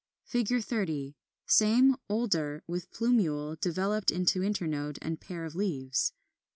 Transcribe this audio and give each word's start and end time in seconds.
30. 0.25 1.13
Same, 1.45 1.95
older, 2.09 2.63
with 2.65 2.89
plumule 2.89 3.55
developed 3.61 4.09
into 4.09 4.39
internode 4.39 4.97
and 4.99 5.21
pair 5.21 5.45
of 5.45 5.53
leaves. 5.53 6.11